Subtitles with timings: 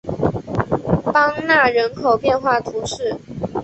[1.13, 3.19] 邦讷人口变化图示